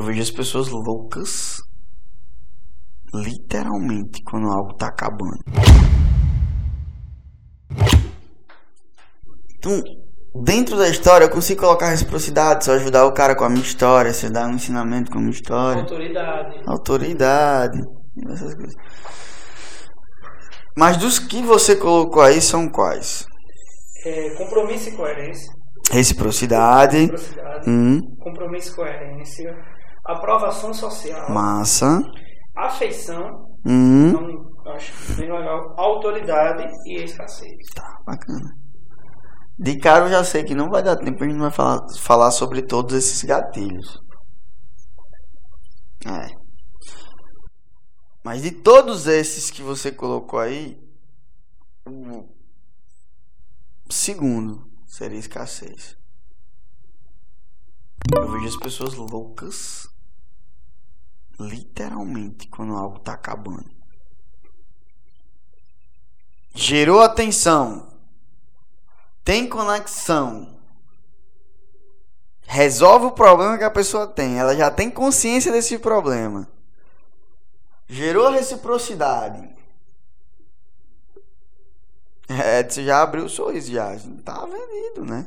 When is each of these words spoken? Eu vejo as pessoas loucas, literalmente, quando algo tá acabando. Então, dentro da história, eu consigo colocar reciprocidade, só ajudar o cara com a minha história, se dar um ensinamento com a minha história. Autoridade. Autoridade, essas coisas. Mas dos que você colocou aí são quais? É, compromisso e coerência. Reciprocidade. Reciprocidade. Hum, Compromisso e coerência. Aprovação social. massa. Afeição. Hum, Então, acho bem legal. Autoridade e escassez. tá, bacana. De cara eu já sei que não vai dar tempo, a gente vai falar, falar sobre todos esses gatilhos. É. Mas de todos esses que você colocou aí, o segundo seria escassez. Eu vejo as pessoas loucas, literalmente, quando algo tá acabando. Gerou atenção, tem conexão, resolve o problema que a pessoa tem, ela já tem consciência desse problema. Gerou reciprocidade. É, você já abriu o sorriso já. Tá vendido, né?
Eu 0.00 0.06
vejo 0.06 0.22
as 0.22 0.30
pessoas 0.30 0.68
loucas, 0.70 1.56
literalmente, 3.12 4.22
quando 4.24 4.48
algo 4.48 4.74
tá 4.74 4.86
acabando. 4.86 5.44
Então, 9.58 9.78
dentro 10.42 10.78
da 10.78 10.88
história, 10.88 11.26
eu 11.26 11.30
consigo 11.30 11.60
colocar 11.60 11.90
reciprocidade, 11.90 12.64
só 12.64 12.72
ajudar 12.72 13.04
o 13.04 13.12
cara 13.12 13.36
com 13.36 13.44
a 13.44 13.50
minha 13.50 13.60
história, 13.60 14.10
se 14.14 14.32
dar 14.32 14.46
um 14.48 14.54
ensinamento 14.54 15.10
com 15.10 15.18
a 15.18 15.20
minha 15.20 15.32
história. 15.32 15.82
Autoridade. 15.82 16.62
Autoridade, 16.66 17.78
essas 18.32 18.54
coisas. 18.54 18.74
Mas 20.78 20.96
dos 20.96 21.18
que 21.18 21.42
você 21.42 21.76
colocou 21.76 22.22
aí 22.22 22.40
são 22.40 22.70
quais? 22.70 23.26
É, 24.06 24.30
compromisso 24.30 24.88
e 24.88 24.96
coerência. 24.96 25.52
Reciprocidade. 25.92 27.00
Reciprocidade. 27.00 27.70
Hum, 27.70 28.00
Compromisso 28.18 28.72
e 28.72 28.76
coerência. 28.76 29.79
Aprovação 30.04 30.72
social. 30.74 31.30
massa. 31.30 32.00
Afeição. 32.56 33.46
Hum, 33.64 34.08
Então, 34.08 34.72
acho 34.74 34.92
bem 35.16 35.30
legal. 35.30 35.74
Autoridade 35.78 36.64
e 36.86 37.02
escassez. 37.04 37.66
tá, 37.74 37.96
bacana. 38.06 38.50
De 39.58 39.78
cara 39.78 40.06
eu 40.06 40.10
já 40.10 40.24
sei 40.24 40.42
que 40.42 40.54
não 40.54 40.70
vai 40.70 40.82
dar 40.82 40.96
tempo, 40.96 41.22
a 41.22 41.28
gente 41.28 41.38
vai 41.38 41.50
falar, 41.50 41.80
falar 41.98 42.30
sobre 42.30 42.62
todos 42.62 42.94
esses 42.96 43.22
gatilhos. 43.24 43.98
É. 46.06 46.26
Mas 48.24 48.42
de 48.42 48.50
todos 48.50 49.06
esses 49.06 49.50
que 49.50 49.62
você 49.62 49.92
colocou 49.92 50.38
aí, 50.38 50.78
o 51.86 52.24
segundo 53.90 54.62
seria 54.86 55.18
escassez. 55.18 55.94
Eu 58.16 58.30
vejo 58.32 58.46
as 58.48 58.56
pessoas 58.56 58.94
loucas, 58.94 59.86
literalmente, 61.44 62.48
quando 62.48 62.76
algo 62.76 62.98
tá 62.98 63.12
acabando. 63.12 63.70
Gerou 66.54 67.00
atenção, 67.00 67.92
tem 69.24 69.48
conexão, 69.48 70.58
resolve 72.42 73.06
o 73.06 73.12
problema 73.12 73.56
que 73.56 73.64
a 73.64 73.70
pessoa 73.70 74.06
tem, 74.06 74.38
ela 74.38 74.56
já 74.56 74.70
tem 74.70 74.90
consciência 74.90 75.52
desse 75.52 75.78
problema. 75.78 76.48
Gerou 77.88 78.30
reciprocidade. 78.30 79.48
É, 82.28 82.62
você 82.62 82.84
já 82.84 83.02
abriu 83.02 83.24
o 83.24 83.28
sorriso 83.28 83.72
já. 83.72 83.90
Tá 84.24 84.46
vendido, 84.46 85.04
né? 85.04 85.26